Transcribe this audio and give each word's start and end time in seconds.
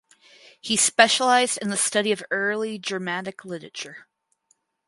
He 0.59 0.77
specialized 0.77 1.59
in 1.61 1.69
the 1.69 1.77
study 1.77 2.11
of 2.11 2.23
early 2.31 2.79
Germanic 2.79 3.45
literature. 3.45 4.07